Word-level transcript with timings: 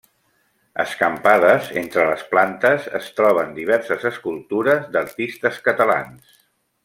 Escampades 0.83 1.67
entre 1.81 2.05
les 2.11 2.23
plantes 2.31 2.87
es 3.01 3.11
troben 3.19 3.53
diverses 3.59 4.09
escultures 4.11 4.89
d'artistes 4.97 5.61
catalans. 5.69 6.35